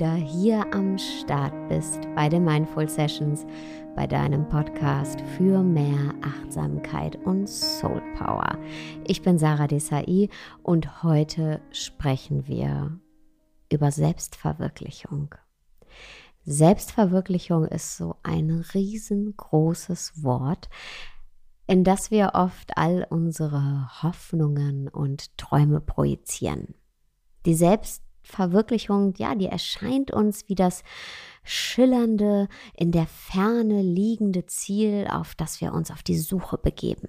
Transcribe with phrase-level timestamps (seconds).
[0.00, 3.44] wieder hier am Start bist bei den Mindful Sessions,
[3.94, 8.56] bei deinem Podcast für mehr Achtsamkeit und Soul Power.
[9.06, 10.30] Ich bin Sarah Desai
[10.62, 12.98] und heute sprechen wir
[13.70, 15.34] über Selbstverwirklichung.
[16.46, 20.70] Selbstverwirklichung ist so ein riesengroßes Wort,
[21.66, 26.74] in das wir oft all unsere Hoffnungen und Träume projizieren.
[27.44, 27.54] Die
[28.30, 30.82] Selbstverwirklichung, ja, die erscheint uns wie das
[31.42, 37.08] schillernde, in der Ferne liegende Ziel, auf das wir uns auf die Suche begeben.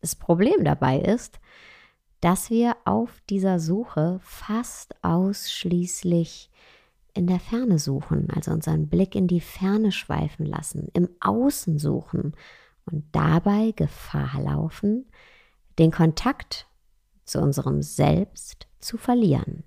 [0.00, 1.40] Das Problem dabei ist,
[2.20, 6.50] dass wir auf dieser Suche fast ausschließlich
[7.14, 12.34] in der Ferne suchen, also unseren Blick in die Ferne schweifen lassen, im Außen suchen
[12.86, 15.06] und dabei Gefahr laufen,
[15.78, 16.66] den Kontakt
[17.24, 19.64] zu unserem Selbst zu verlieren.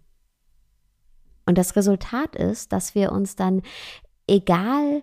[1.47, 3.61] Und das Resultat ist, dass wir uns dann,
[4.27, 5.01] egal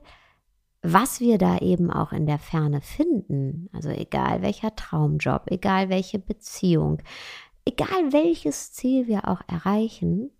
[0.82, 6.18] was wir da eben auch in der Ferne finden, also egal welcher Traumjob, egal welche
[6.18, 7.02] Beziehung,
[7.64, 10.30] egal welches Ziel wir auch erreichen,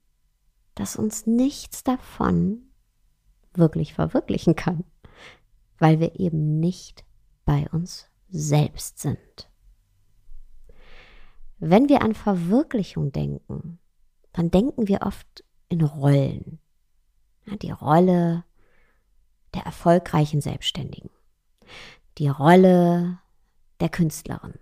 [0.75, 2.69] dass uns nichts davon
[3.55, 4.85] wirklich verwirklichen kann,
[5.79, 7.07] weil wir eben nicht
[7.47, 9.49] bei uns selbst sind.
[11.59, 13.79] Wenn wir an Verwirklichung denken,
[14.35, 15.45] dann denken wir oft
[15.75, 16.61] in Rollen.
[17.47, 18.45] Ja, die Rolle
[19.55, 21.11] der erfolgreichen Selbstständigen,
[22.17, 23.19] die Rolle
[23.81, 24.55] der Künstlerin,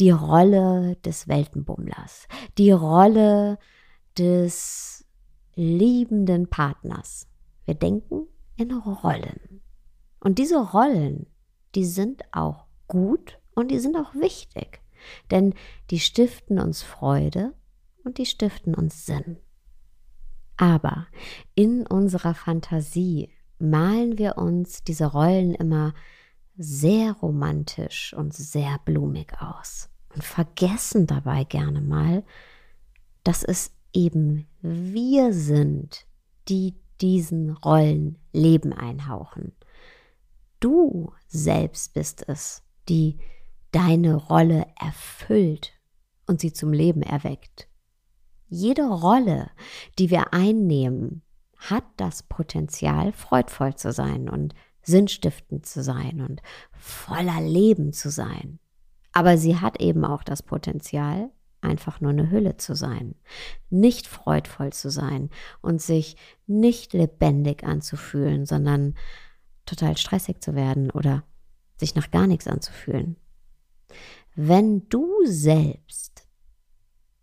[0.00, 2.26] die Rolle des Weltenbummlers,
[2.56, 3.58] die Rolle
[4.16, 5.06] des
[5.54, 7.28] liebenden Partners.
[7.66, 8.26] Wir denken
[8.56, 9.60] in Rollen.
[10.18, 11.26] Und diese Rollen,
[11.74, 14.80] die sind auch gut und die sind auch wichtig.
[15.30, 15.54] Denn
[15.90, 17.54] die stiften uns Freude
[18.02, 19.38] und die stiften uns Sinn.
[20.58, 21.06] Aber
[21.54, 25.94] in unserer Fantasie malen wir uns diese Rollen immer
[26.56, 32.24] sehr romantisch und sehr blumig aus und vergessen dabei gerne mal,
[33.22, 36.06] dass es eben wir sind,
[36.48, 39.52] die diesen Rollen Leben einhauchen.
[40.58, 43.18] Du selbst bist es, die
[43.70, 45.72] deine Rolle erfüllt
[46.26, 47.67] und sie zum Leben erweckt.
[48.48, 49.50] Jede Rolle,
[49.98, 51.22] die wir einnehmen,
[51.56, 56.40] hat das Potenzial, freudvoll zu sein und sinnstiftend zu sein und
[56.72, 58.58] voller Leben zu sein.
[59.12, 63.16] Aber sie hat eben auch das Potenzial, einfach nur eine Hülle zu sein,
[63.68, 65.28] nicht freudvoll zu sein
[65.60, 66.16] und sich
[66.46, 68.94] nicht lebendig anzufühlen, sondern
[69.66, 71.24] total stressig zu werden oder
[71.76, 73.16] sich nach gar nichts anzufühlen.
[74.34, 76.28] Wenn du selbst,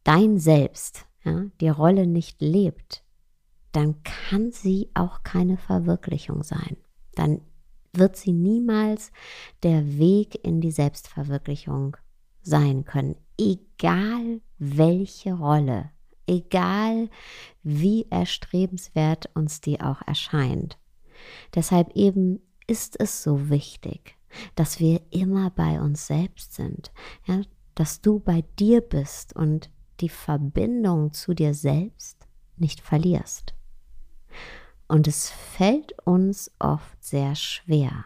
[0.03, 3.03] dein Selbst, ja, die Rolle nicht lebt,
[3.72, 6.78] dann kann sie auch keine Verwirklichung sein.
[7.16, 7.41] Dann
[7.91, 9.12] wird sie niemals
[9.64, 11.97] der Weg in die Selbstverwirklichung
[12.41, 15.91] sein können, egal welche Rolle,
[16.28, 17.09] egal
[17.64, 20.78] wie erstrebenswert uns die auch erscheint.
[21.53, 24.16] Deshalb eben ist es so wichtig,
[24.56, 26.91] dass wir immer bei uns selbst sind,
[27.25, 27.41] ja,
[27.74, 29.69] dass du bei dir bist und
[30.00, 33.53] die Verbindung zu dir selbst nicht verlierst.
[34.88, 38.05] Und es fällt uns oft sehr schwer,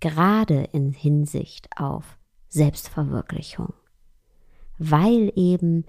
[0.00, 3.72] gerade in Hinsicht auf Selbstverwirklichung,
[4.78, 5.84] weil eben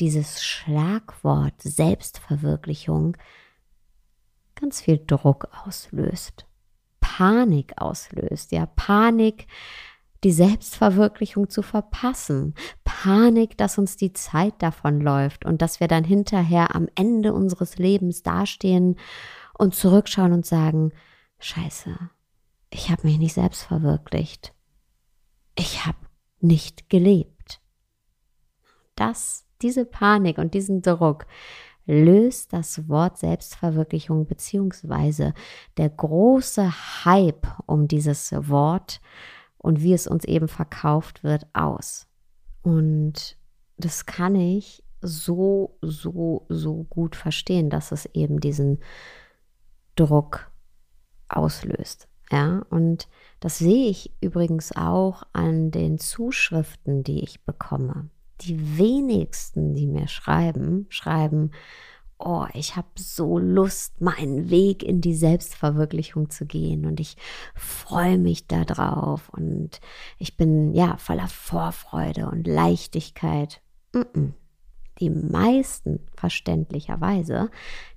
[0.00, 3.16] dieses Schlagwort Selbstverwirklichung
[4.54, 6.46] ganz viel Druck auslöst,
[7.00, 9.46] Panik auslöst, ja, Panik,
[10.24, 12.54] die Selbstverwirklichung zu verpassen,
[12.84, 18.22] Panik, dass uns die Zeit davonläuft und dass wir dann hinterher am Ende unseres Lebens
[18.22, 18.96] dastehen
[19.56, 20.92] und zurückschauen und sagen,
[21.38, 21.96] scheiße,
[22.70, 24.52] ich habe mich nicht selbst verwirklicht.
[25.54, 25.98] Ich habe
[26.40, 27.60] nicht gelebt.
[28.96, 31.26] Das, diese Panik und diesen Druck,
[31.88, 35.32] löst das Wort Selbstverwirklichung beziehungsweise
[35.78, 39.00] der große Hype um dieses Wort
[39.58, 42.06] und wie es uns eben verkauft wird aus.
[42.62, 43.36] Und
[43.76, 48.80] das kann ich so, so, so gut verstehen, dass es eben diesen
[49.94, 50.50] Druck
[51.28, 52.08] auslöst.
[52.30, 53.08] Ja, und
[53.40, 60.08] das sehe ich übrigens auch an den Zuschriften, die ich bekomme die wenigsten, die mir
[60.08, 61.50] schreiben, schreiben,
[62.18, 67.16] oh, ich habe so Lust, meinen Weg in die Selbstverwirklichung zu gehen und ich
[67.54, 69.80] freue mich darauf und
[70.18, 73.62] ich bin ja voller Vorfreude und Leichtigkeit.
[75.00, 77.50] die meisten, verständlicherweise,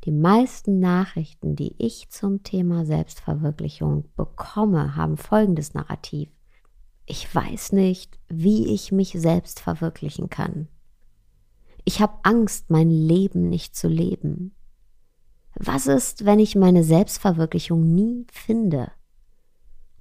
[0.04, 6.30] die meisten Nachrichten, die ich zum Thema Selbstverwirklichung bekomme, haben folgendes Narrativ.
[7.06, 10.68] Ich weiß nicht, wie ich mich selbst verwirklichen kann.
[11.84, 14.56] Ich habe Angst, mein Leben nicht zu leben.
[15.56, 18.92] Was ist, wenn ich meine Selbstverwirklichung nie finde?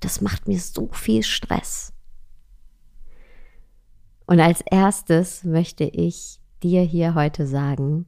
[0.00, 1.92] Das macht mir so viel Stress.
[4.26, 8.06] Und als erstes möchte ich dir hier heute sagen,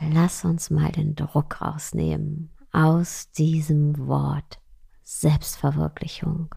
[0.00, 4.58] lass uns mal den Druck rausnehmen aus diesem Wort
[5.02, 6.54] Selbstverwirklichung.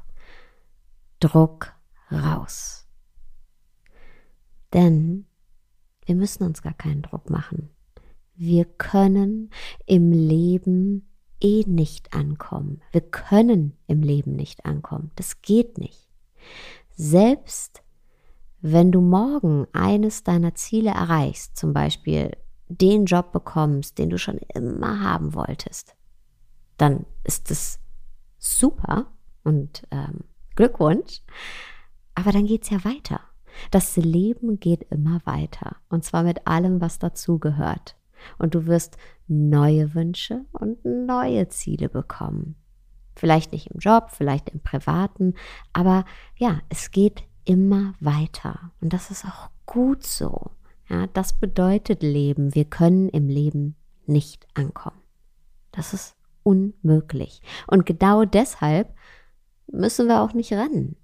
[1.19, 1.73] Druck
[2.11, 2.87] raus.
[4.73, 5.27] Denn
[6.09, 7.69] wir müssen uns gar keinen Druck machen.
[8.33, 9.51] Wir können
[9.85, 11.07] im Leben
[11.39, 12.81] eh nicht ankommen.
[12.91, 15.11] Wir können im Leben nicht ankommen.
[15.17, 16.09] Das geht nicht.
[16.89, 17.83] Selbst
[18.59, 22.31] wenn du morgen eines deiner Ziele erreichst, zum Beispiel
[22.67, 25.95] den Job bekommst, den du schon immer haben wolltest,
[26.77, 27.79] dann ist es
[28.39, 29.11] super
[29.43, 30.21] und ähm,
[30.55, 31.21] Glückwunsch.
[32.15, 33.21] Aber dann geht es ja weiter.
[33.71, 35.77] Das Leben geht immer weiter.
[35.89, 37.95] Und zwar mit allem, was dazugehört.
[38.37, 38.97] Und du wirst
[39.27, 42.55] neue Wünsche und neue Ziele bekommen.
[43.15, 45.33] Vielleicht nicht im Job, vielleicht im Privaten,
[45.73, 46.05] aber
[46.37, 48.71] ja, es geht immer weiter.
[48.81, 50.51] Und das ist auch gut so.
[50.87, 52.55] Ja, das bedeutet Leben.
[52.55, 53.75] Wir können im Leben
[54.05, 55.01] nicht ankommen.
[55.71, 57.41] Das ist unmöglich.
[57.67, 58.93] Und genau deshalb
[59.67, 60.95] müssen wir auch nicht rennen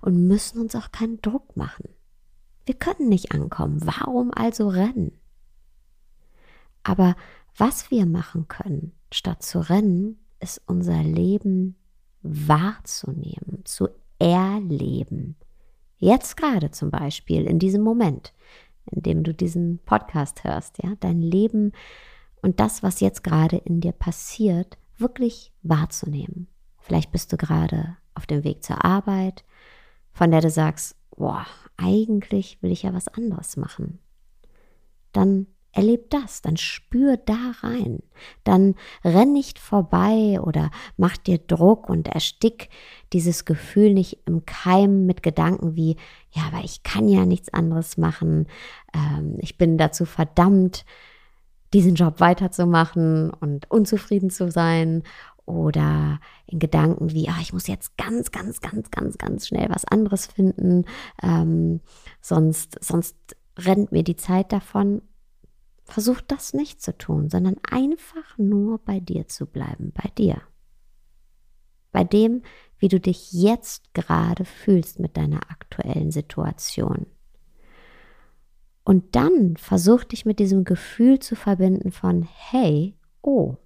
[0.00, 1.88] und müssen uns auch keinen Druck machen.
[2.66, 3.80] Wir können nicht ankommen.
[3.84, 5.12] Warum also rennen?
[6.82, 7.16] Aber
[7.56, 11.76] was wir machen können, statt zu rennen, ist unser Leben
[12.22, 13.88] wahrzunehmen, zu
[14.18, 15.36] erleben.
[15.98, 18.32] Jetzt gerade zum Beispiel, in diesem Moment,
[18.90, 21.72] in dem du diesen Podcast hörst, ja, dein Leben
[22.42, 26.46] und das, was jetzt gerade in dir passiert, wirklich wahrzunehmen.
[26.78, 29.44] Vielleicht bist du gerade auf dem Weg zur Arbeit,
[30.12, 31.46] von der du sagst, boah,
[31.76, 33.98] eigentlich will ich ja was anderes machen.
[35.12, 38.00] Dann Erleb das, dann spür da rein.
[38.42, 38.74] Dann
[39.04, 42.70] renn nicht vorbei oder mach dir Druck und erstick
[43.12, 45.96] dieses Gefühl nicht im Keim mit Gedanken wie,
[46.32, 48.48] ja, aber ich kann ja nichts anderes machen.
[48.92, 50.84] Ähm, ich bin dazu verdammt,
[51.72, 55.04] diesen Job weiterzumachen und unzufrieden zu sein.
[55.50, 59.84] Oder in Gedanken wie, ah, ich muss jetzt ganz, ganz, ganz, ganz, ganz schnell was
[59.84, 60.84] anderes finden.
[61.22, 61.80] Ähm,
[62.20, 63.16] sonst, sonst
[63.58, 65.02] rennt mir die Zeit davon
[65.90, 70.40] Versuch das nicht zu tun, sondern einfach nur bei dir zu bleiben, bei dir.
[71.90, 72.42] Bei dem,
[72.78, 77.06] wie du dich jetzt gerade fühlst mit deiner aktuellen Situation.
[78.84, 83.56] Und dann versuch dich mit diesem Gefühl zu verbinden von, hey, oh,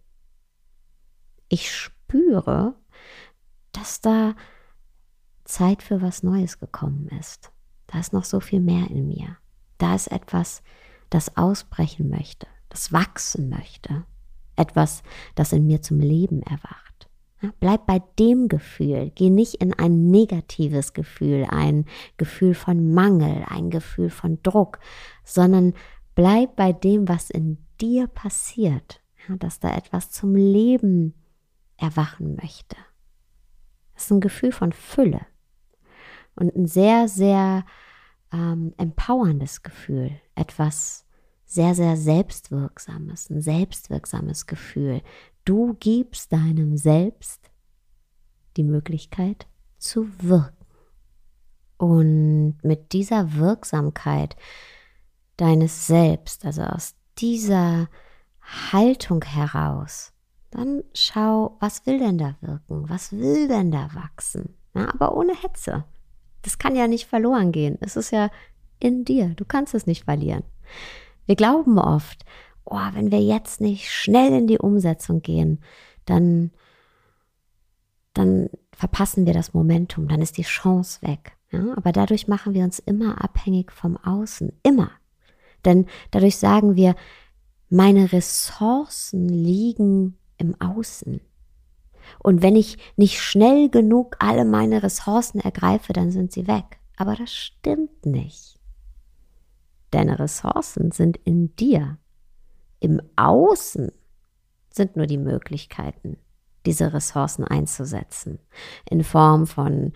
[1.54, 2.75] ich spüre,
[3.70, 4.34] dass da
[5.44, 7.52] Zeit für was Neues gekommen ist.
[7.87, 9.37] Da ist noch so viel mehr in mir.
[9.78, 10.62] Da ist etwas,
[11.11, 14.04] das ausbrechen möchte, das wachsen möchte,
[14.56, 15.04] etwas,
[15.37, 17.08] das in mir zum Leben erwacht.
[17.61, 21.84] Bleib bei dem Gefühl, geh nicht in ein negatives Gefühl, ein
[22.16, 24.80] Gefühl von Mangel, ein Gefühl von Druck,
[25.25, 25.75] sondern
[26.16, 31.14] bleib bei dem, was in dir passiert, dass da etwas zum Leben
[31.85, 32.76] erwachen möchte.
[33.95, 35.26] Das ist ein Gefühl von Fülle
[36.35, 37.64] und ein sehr, sehr
[38.33, 41.07] ähm, empowerndes Gefühl, etwas
[41.45, 45.03] sehr, sehr selbstwirksames, ein selbstwirksames Gefühl.
[45.45, 47.50] Du gibst deinem Selbst
[48.57, 49.47] die Möglichkeit
[49.79, 50.64] zu wirken.
[51.76, 54.37] Und mit dieser Wirksamkeit
[55.37, 57.88] deines Selbst, also aus dieser
[58.73, 60.13] Haltung heraus,
[60.54, 62.88] dann schau, was will denn da wirken?
[62.88, 64.54] Was will denn da wachsen?
[64.75, 65.84] Ja, aber ohne Hetze.
[66.42, 67.76] Das kann ja nicht verloren gehen.
[67.80, 68.30] Es ist ja
[68.78, 69.30] in dir.
[69.30, 70.44] Du kannst es nicht verlieren.
[71.26, 72.25] Wir glauben oft,
[72.64, 75.61] oh, wenn wir jetzt nicht schnell in die Umsetzung gehen,
[76.04, 76.52] dann,
[78.12, 81.37] dann verpassen wir das Momentum, dann ist die Chance weg.
[81.50, 81.75] Ja?
[81.76, 84.90] Aber dadurch machen wir uns immer abhängig vom Außen, immer.
[85.64, 86.94] Denn dadurch sagen wir,
[87.70, 91.21] meine Ressourcen liegen im Außen.
[92.19, 96.79] Und wenn ich nicht schnell genug alle meine Ressourcen ergreife, dann sind sie weg.
[96.97, 98.59] Aber das stimmt nicht.
[99.91, 101.99] Deine Ressourcen sind in dir.
[102.81, 103.93] Im Außen
[104.71, 106.19] sind nur die Möglichkeiten,
[106.67, 108.38] diese Ressourcen einzusetzen.
[108.88, 109.93] In Form von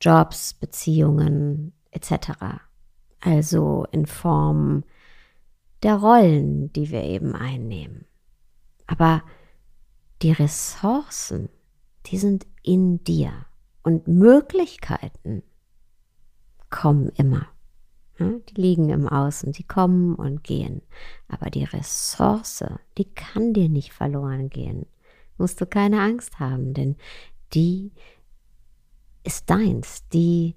[0.00, 2.30] Jobs, Beziehungen etc.
[3.20, 4.84] Also in Form
[5.82, 8.06] der Rollen, die wir eben einnehmen.
[8.86, 9.22] Aber
[10.22, 11.48] die Ressourcen,
[12.06, 13.46] die sind in dir
[13.82, 15.42] und Möglichkeiten
[16.70, 17.48] kommen immer.
[18.18, 20.80] Die liegen im Außen, die kommen und gehen.
[21.28, 22.64] Aber die Ressource,
[22.96, 24.86] die kann dir nicht verloren gehen.
[25.36, 26.96] Musst du keine Angst haben, denn
[27.52, 27.92] die
[29.22, 30.56] ist deins, die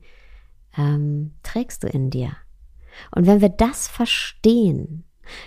[0.78, 2.32] ähm, trägst du in dir.
[3.12, 5.04] Und wenn wir das verstehen,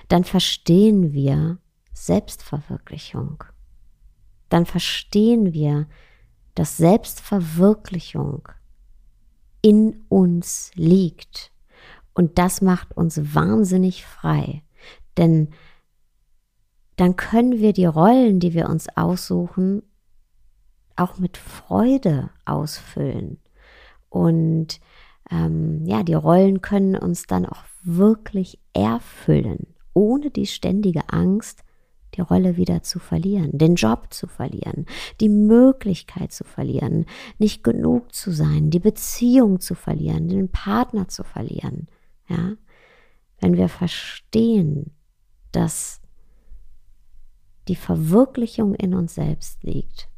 [0.08, 1.58] dann verstehen wir
[1.94, 3.44] Selbstverwirklichung.
[4.52, 5.86] Dann verstehen wir,
[6.54, 8.46] dass Selbstverwirklichung
[9.62, 11.50] in uns liegt.
[12.12, 14.62] Und das macht uns wahnsinnig frei.
[15.16, 15.48] Denn
[16.96, 19.84] dann können wir die Rollen, die wir uns aussuchen,
[20.96, 23.38] auch mit Freude ausfüllen.
[24.10, 24.80] Und
[25.30, 31.64] ähm, ja, die Rollen können uns dann auch wirklich erfüllen, ohne die ständige Angst,
[32.14, 34.86] die Rolle wieder zu verlieren, den Job zu verlieren,
[35.20, 37.06] die Möglichkeit zu verlieren,
[37.38, 41.88] nicht genug zu sein, die Beziehung zu verlieren, den Partner zu verlieren.
[42.28, 42.54] Ja,
[43.40, 44.92] wenn wir verstehen,
[45.50, 46.00] dass
[47.68, 50.08] die Verwirklichung in uns selbst liegt,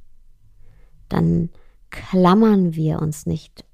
[1.09, 1.51] dann
[1.91, 3.65] klammern wir uns nicht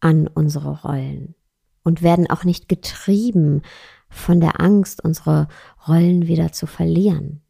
[0.00, 1.34] an unsere Rollen
[1.82, 3.62] und werden auch nicht getrieben
[4.08, 5.48] von der Angst, unsere
[5.86, 7.42] Rollen wieder zu verlieren,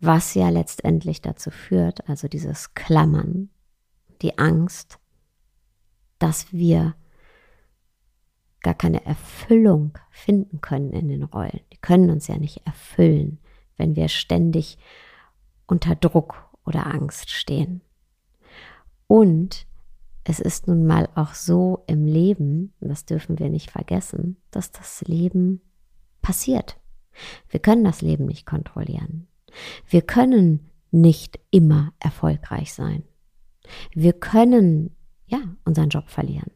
[0.00, 3.50] was ja letztendlich dazu führt, also dieses Klammern,
[4.22, 4.98] die Angst,
[6.18, 6.94] dass wir
[8.62, 11.60] gar keine Erfüllung finden können in den Rollen.
[11.72, 13.38] Die können uns ja nicht erfüllen,
[13.76, 14.78] wenn wir ständig
[15.66, 17.80] unter Druck oder Angst stehen.
[19.06, 19.66] Und
[20.24, 25.02] es ist nun mal auch so im Leben, das dürfen wir nicht vergessen, dass das
[25.02, 25.62] Leben
[26.20, 26.78] passiert.
[27.48, 29.26] Wir können das Leben nicht kontrollieren.
[29.86, 33.04] Wir können nicht immer erfolgreich sein.
[33.94, 36.50] Wir können, ja, unseren Job verlieren.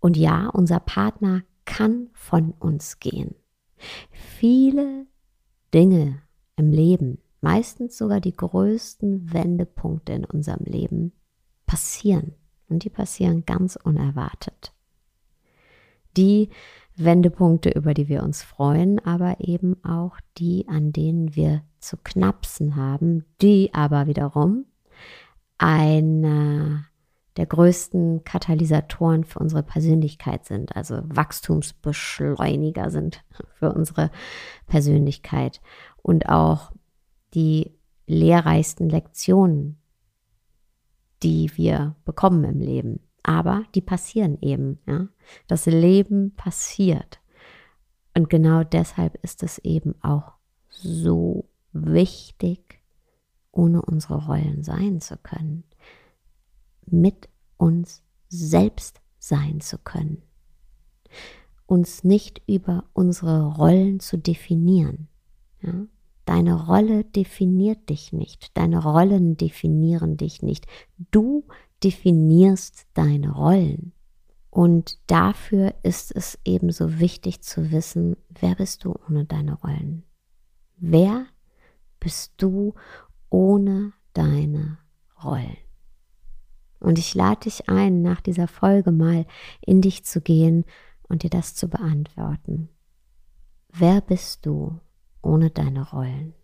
[0.00, 3.34] Und ja, unser Partner kann von uns gehen.
[4.10, 5.06] Viele
[5.72, 6.22] Dinge
[6.56, 11.12] im Leben, meistens sogar die größten Wendepunkte in unserem Leben,
[11.66, 12.34] passieren.
[12.68, 14.72] Und die passieren ganz unerwartet.
[16.16, 16.50] Die
[16.96, 22.76] Wendepunkte, über die wir uns freuen, aber eben auch die, an denen wir zu knapsen
[22.76, 24.66] haben, die aber wiederum
[25.58, 26.84] einer
[27.36, 34.10] der größten Katalysatoren für unsere Persönlichkeit sind, also Wachstumsbeschleuniger sind für unsere
[34.66, 35.60] Persönlichkeit
[36.02, 36.72] und auch
[37.34, 39.78] die lehrreichsten Lektionen,
[41.22, 43.00] die wir bekommen im Leben.
[43.22, 44.78] Aber die passieren eben.
[44.86, 45.08] Ja?
[45.46, 47.20] Das Leben passiert.
[48.16, 50.32] Und genau deshalb ist es eben auch
[50.70, 51.48] so
[51.86, 52.80] wichtig,
[53.52, 55.64] ohne unsere Rollen sein zu können,
[56.86, 60.22] mit uns selbst sein zu können,
[61.66, 65.08] uns nicht über unsere Rollen zu definieren.
[65.60, 65.86] Ja?
[66.24, 68.56] Deine Rolle definiert dich nicht.
[68.56, 70.66] Deine Rollen definieren dich nicht.
[71.10, 71.44] Du
[71.82, 73.92] definierst deine Rollen.
[74.50, 80.04] Und dafür ist es ebenso wichtig zu wissen, wer bist du ohne deine Rollen?
[80.76, 81.26] Wer
[82.00, 82.74] bist du
[83.30, 84.78] ohne deine
[85.22, 85.56] Rollen?
[86.80, 89.26] Und ich lade dich ein, nach dieser Folge mal
[89.60, 90.64] in dich zu gehen
[91.08, 92.68] und dir das zu beantworten.
[93.70, 94.80] Wer bist du
[95.22, 96.34] ohne deine Rollen.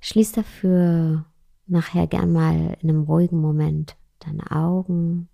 [0.00, 1.26] Schließ dafür
[1.66, 5.28] nachher gern mal in einem ruhigen Moment deine Augen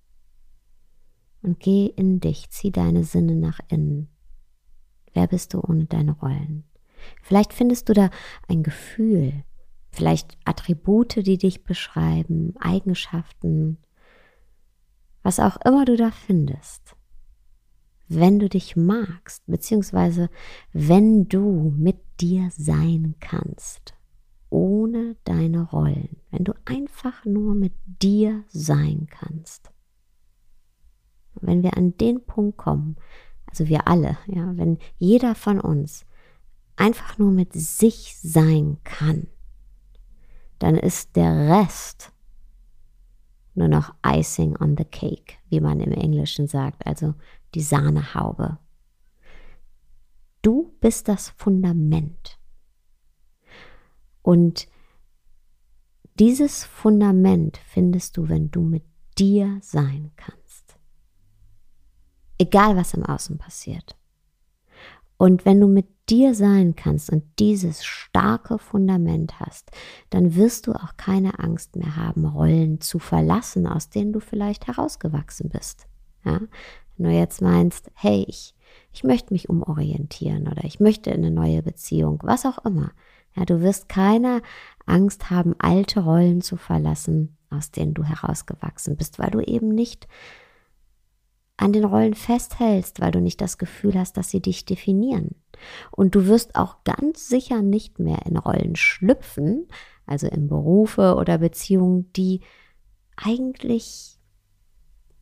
[1.42, 4.08] und geh in dich, zieh deine Sinne nach innen.
[5.14, 6.64] Wer bist du ohne deine Rollen?
[7.22, 8.10] Vielleicht findest du da
[8.48, 9.44] ein Gefühl,
[9.90, 13.78] vielleicht Attribute, die dich beschreiben, Eigenschaften,
[15.22, 16.96] was auch immer du da findest
[18.08, 20.30] wenn du dich magst, beziehungsweise
[20.72, 23.94] wenn du mit dir sein kannst,
[24.50, 29.70] ohne deine Rollen, wenn du einfach nur mit dir sein kannst.
[31.34, 32.96] Wenn wir an den Punkt kommen,
[33.46, 36.05] also wir alle, ja, wenn jeder von uns
[36.76, 39.28] einfach nur mit sich sein kann,
[40.58, 42.12] dann ist der Rest
[43.54, 47.14] nur noch Icing on the Cake, wie man im Englischen sagt, also
[47.54, 48.58] die Sahnehaube.
[50.42, 52.38] Du bist das Fundament.
[54.22, 54.68] Und
[56.18, 58.84] dieses Fundament findest du, wenn du mit
[59.18, 60.78] dir sein kannst.
[62.38, 63.96] Egal was im Außen passiert.
[65.18, 69.70] Und wenn du mit dir sein kannst und dieses starke Fundament hast,
[70.10, 74.66] dann wirst du auch keine Angst mehr haben, Rollen zu verlassen, aus denen du vielleicht
[74.66, 75.86] herausgewachsen bist.
[76.24, 76.40] Ja?
[76.96, 78.54] Wenn du jetzt meinst, hey, ich,
[78.92, 82.92] ich möchte mich umorientieren oder ich möchte in eine neue Beziehung, was auch immer.
[83.34, 84.40] Ja, du wirst keine
[84.86, 90.08] Angst haben, alte Rollen zu verlassen, aus denen du herausgewachsen bist, weil du eben nicht
[91.56, 95.36] an den Rollen festhältst, weil du nicht das Gefühl hast, dass sie dich definieren.
[95.90, 99.66] Und du wirst auch ganz sicher nicht mehr in Rollen schlüpfen,
[100.06, 102.40] also in Berufe oder Beziehungen, die
[103.16, 104.18] eigentlich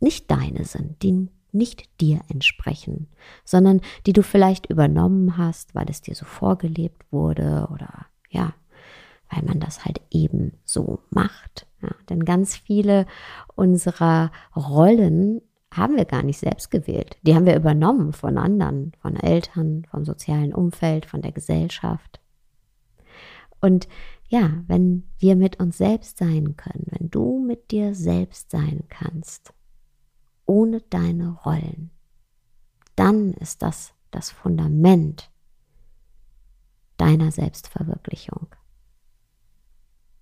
[0.01, 3.07] nicht deine sind, die nicht dir entsprechen,
[3.45, 8.55] sondern die du vielleicht übernommen hast, weil es dir so vorgelebt wurde oder ja,
[9.31, 11.67] weil man das halt eben so macht.
[11.81, 13.07] Ja, denn ganz viele
[13.55, 15.41] unserer Rollen
[15.77, 17.17] haben wir gar nicht selbst gewählt.
[17.23, 22.21] Die haben wir übernommen von anderen, von Eltern, vom sozialen Umfeld, von der Gesellschaft.
[23.61, 23.89] Und
[24.29, 29.53] ja, wenn wir mit uns selbst sein können, wenn du mit dir selbst sein kannst,
[30.47, 31.91] ohne deine Rollen,
[32.97, 35.31] dann ist das das Fundament
[36.97, 38.47] deiner Selbstverwirklichung.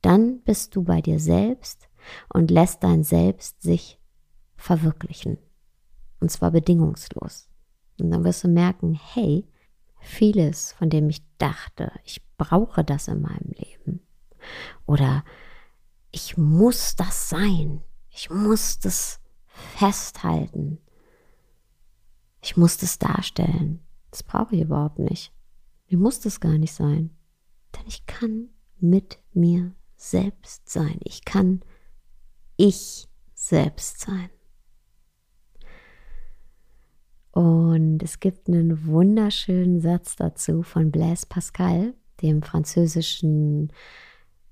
[0.01, 1.89] Dann bist du bei dir selbst
[2.33, 4.02] und lässt dein Selbst sich
[4.63, 5.39] verwirklichen.
[6.21, 7.49] Und zwar bedingungslos.
[8.01, 9.47] Und dann wirst du merken, hey,
[10.01, 14.01] vieles, von dem ich dachte, ich brauche das in meinem Leben.
[14.87, 15.25] Oder
[16.11, 17.83] ich muss das sein.
[18.11, 20.79] Ich muss das festhalten.
[22.41, 23.81] Ich muss das darstellen.
[24.11, 25.33] Das brauche ich überhaupt nicht.
[25.89, 27.17] Mir muss das gar nicht sein.
[27.75, 30.99] Denn ich kann mit mir selbst sein.
[31.05, 31.63] Ich kann
[32.57, 34.31] ich selbst sein.
[37.33, 43.73] Und es gibt einen wunderschönen Satz dazu von Blaise Pascal, dem französischen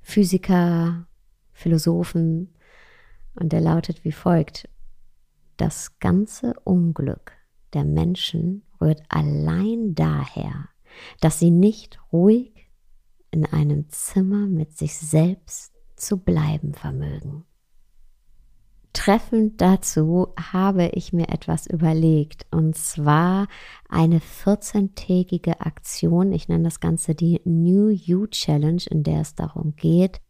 [0.01, 1.07] Physiker,
[1.53, 2.55] Philosophen,
[3.35, 4.69] und der lautet wie folgt.
[5.57, 7.33] Das ganze Unglück
[7.75, 10.69] der Menschen rührt allein daher,
[11.21, 12.71] dass sie nicht ruhig
[13.31, 17.45] in einem Zimmer mit sich selbst zu bleiben vermögen.
[18.93, 23.47] Treffend dazu habe ich mir etwas überlegt und zwar
[23.89, 26.33] eine 14-tägige Aktion.
[26.33, 30.21] Ich nenne das Ganze die New You Challenge, in der es darum geht,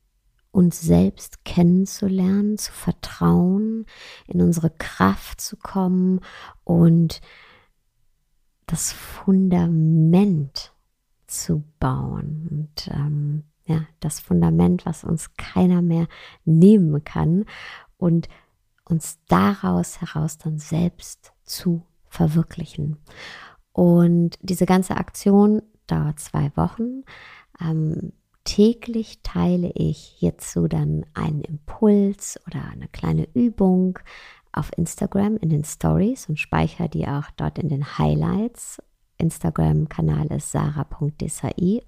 [0.52, 3.86] uns selbst kennenzulernen, zu vertrauen,
[4.26, 6.20] in unsere Kraft zu kommen
[6.64, 7.20] und
[8.66, 10.72] das Fundament
[11.26, 12.48] zu bauen.
[12.50, 16.08] Und ähm, ja, das Fundament, was uns keiner mehr
[16.44, 17.44] nehmen kann
[17.96, 18.28] und
[18.90, 22.98] uns daraus heraus dann selbst zu verwirklichen.
[23.72, 27.04] Und diese ganze Aktion dauert zwei Wochen.
[27.60, 28.12] Ähm,
[28.44, 33.98] täglich teile ich hierzu dann einen Impuls oder eine kleine Übung
[34.52, 38.82] auf Instagram in den Stories und speichere die auch dort in den Highlights.
[39.18, 41.82] Instagram-Kanal ist sarah.desai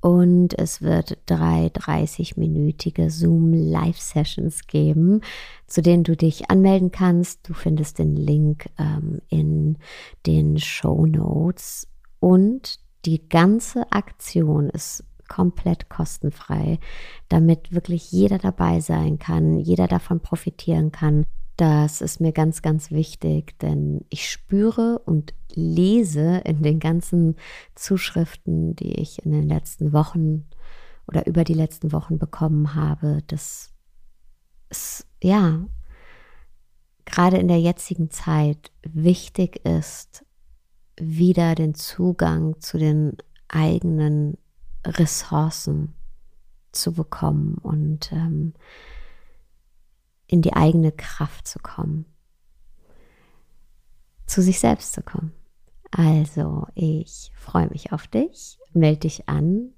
[0.00, 5.20] und es wird drei 30-minütige Zoom-Live-Sessions geben,
[5.66, 7.48] zu denen du dich anmelden kannst.
[7.48, 9.76] Du findest den Link ähm, in
[10.26, 11.86] den Show Notes
[12.18, 16.78] und die ganze Aktion ist komplett kostenfrei,
[17.28, 21.24] damit wirklich jeder dabei sein kann, jeder davon profitieren kann.
[21.60, 27.36] Das ist mir ganz, ganz wichtig, denn ich spüre und lese in den ganzen
[27.74, 30.48] Zuschriften, die ich in den letzten Wochen
[31.06, 33.74] oder über die letzten Wochen bekommen habe, dass
[34.70, 35.66] es ja
[37.04, 40.24] gerade in der jetzigen Zeit wichtig ist,
[40.98, 43.18] wieder den Zugang zu den
[43.48, 44.38] eigenen
[44.86, 45.92] Ressourcen
[46.72, 47.58] zu bekommen.
[47.58, 48.54] Und ähm,
[50.30, 52.06] in die eigene Kraft zu kommen,
[54.26, 55.32] zu sich selbst zu kommen.
[55.90, 58.58] Also, ich freue mich auf dich.
[58.72, 59.72] Melde dich an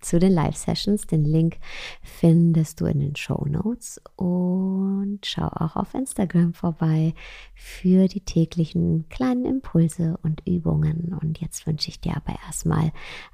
[0.00, 1.06] zu den Live-Sessions.
[1.06, 1.58] Den Link
[2.02, 7.12] findest du in den Show Notes und schau auch auf Instagram vorbei
[7.54, 11.14] für die täglichen kleinen Impulse und Übungen.
[11.20, 12.92] Und jetzt wünsche ich dir aber erstmal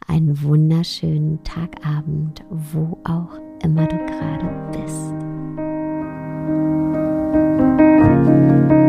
[0.09, 5.24] einen wunderschönen Tagabend, wo auch immer du gerade bist.
[8.25, 8.84] Thank you.